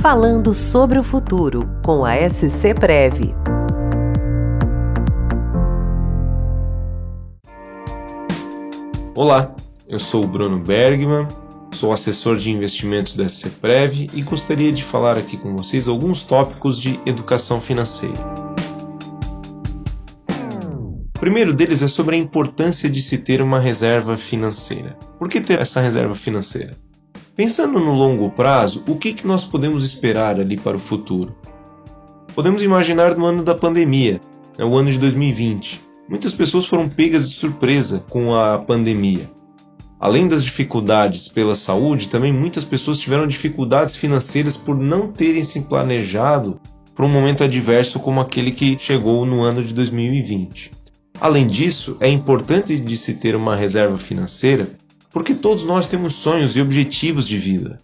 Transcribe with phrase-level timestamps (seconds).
[0.00, 3.34] Falando sobre o futuro com a SC Prev.
[9.14, 9.54] Olá,
[9.86, 11.28] eu sou o Bruno Bergman,
[11.72, 16.24] sou assessor de investimentos da SC Prev e gostaria de falar aqui com vocês alguns
[16.24, 18.24] tópicos de educação financeira.
[21.14, 24.96] O primeiro deles é sobre a importância de se ter uma reserva financeira.
[25.18, 26.72] Por que ter essa reserva financeira?
[27.40, 31.34] Pensando no longo prazo, o que, que nós podemos esperar ali para o futuro?
[32.34, 34.20] Podemos imaginar no ano da pandemia,
[34.58, 35.80] né, o ano de 2020.
[36.06, 39.26] Muitas pessoas foram pegas de surpresa com a pandemia.
[39.98, 45.60] Além das dificuldades pela saúde, também muitas pessoas tiveram dificuldades financeiras por não terem se
[45.62, 46.60] planejado
[46.94, 50.72] para um momento adverso como aquele que chegou no ano de 2020.
[51.18, 54.68] Além disso, é importante de se ter uma reserva financeira
[55.12, 57.78] porque todos nós temos sonhos e objetivos de vida.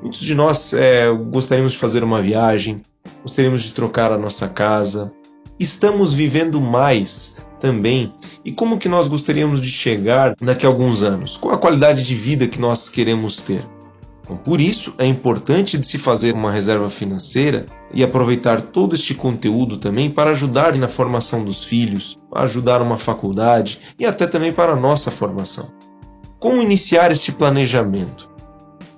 [0.00, 2.82] Muitos de nós é, gostaríamos de fazer uma viagem,
[3.22, 5.12] gostaríamos de trocar a nossa casa.
[5.60, 8.12] Estamos vivendo mais também
[8.44, 11.36] e como que nós gostaríamos de chegar daqui a alguns anos?
[11.36, 13.64] Qual a qualidade de vida que nós queremos ter?
[14.24, 19.14] Então, por isso é importante de se fazer uma reserva financeira e aproveitar todo este
[19.14, 24.72] conteúdo também para ajudar na formação dos filhos, ajudar uma faculdade e até também para
[24.72, 25.68] a nossa formação.
[26.42, 28.28] Como iniciar este planejamento?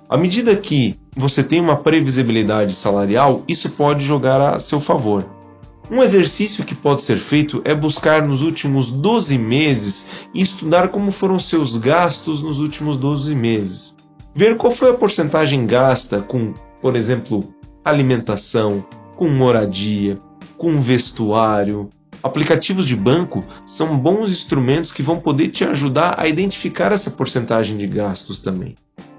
[0.09, 5.23] À medida que você tem uma previsibilidade salarial, isso pode jogar a seu favor.
[5.91, 11.11] Um exercício que pode ser feito é buscar nos últimos 12 meses e estudar como
[11.11, 13.95] foram seus gastos nos últimos 12 meses
[14.35, 18.83] ver qual foi a porcentagem gasta com, por exemplo, alimentação,
[19.15, 20.19] com moradia,
[20.57, 21.89] com vestuário.
[22.25, 27.77] Aplicativos de banco são bons instrumentos que vão poder te ajudar a identificar essa porcentagem
[27.77, 28.73] de gastos também.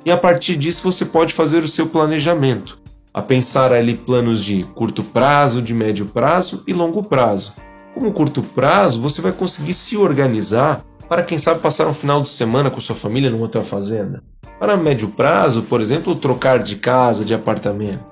[0.05, 2.81] E a partir disso você pode fazer o seu planejamento,
[3.15, 7.55] a pensar ali planos de curto prazo, de médio prazo e longo prazo.
[7.95, 12.29] Como curto prazo, você vai conseguir se organizar para quem sabe passar um final de
[12.29, 14.21] semana com sua família numa hotel fazenda.
[14.59, 18.05] Para médio prazo, por exemplo, trocar de casa, de apartamento.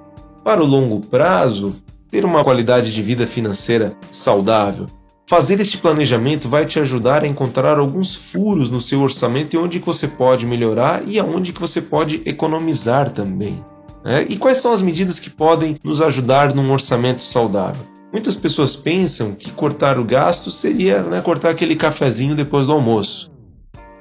[0.45, 1.75] Para o longo prazo,
[2.15, 4.87] ter uma qualidade de vida financeira saudável.
[5.29, 9.81] Fazer este planejamento vai te ajudar a encontrar alguns furos no seu orçamento e onde
[9.81, 13.61] você pode melhorar e aonde que você pode economizar também.
[14.05, 14.27] Né?
[14.29, 17.85] E quais são as medidas que podem nos ajudar num orçamento saudável?
[18.13, 23.29] Muitas pessoas pensam que cortar o gasto seria né, cortar aquele cafezinho depois do almoço.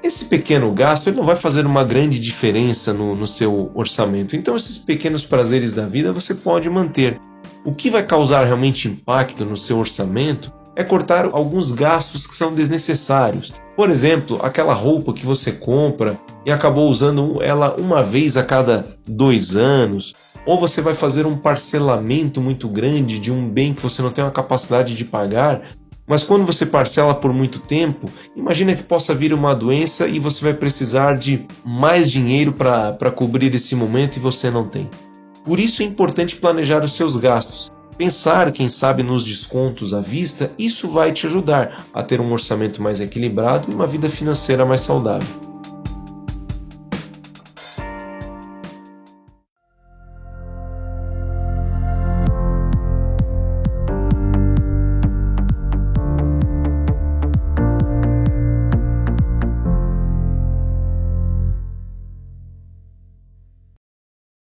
[0.03, 4.35] Esse pequeno gasto ele não vai fazer uma grande diferença no, no seu orçamento.
[4.35, 7.19] Então, esses pequenos prazeres da vida você pode manter.
[7.65, 12.53] O que vai causar realmente impacto no seu orçamento é cortar alguns gastos que são
[12.53, 13.53] desnecessários.
[13.75, 18.85] Por exemplo, aquela roupa que você compra e acabou usando ela uma vez a cada
[19.07, 20.13] dois anos,
[20.45, 24.25] ou você vai fazer um parcelamento muito grande de um bem que você não tem
[24.25, 25.61] uma capacidade de pagar,
[26.05, 30.43] mas quando você parcela por muito tempo, imagina que possa vir uma doença e você
[30.43, 34.89] vai precisar de mais dinheiro para cobrir esse momento e você não tem.
[35.43, 37.71] Por isso é importante planejar os seus gastos.
[37.97, 42.81] Pensar, quem sabe, nos descontos à vista, isso vai te ajudar a ter um orçamento
[42.81, 45.52] mais equilibrado e uma vida financeira mais saudável.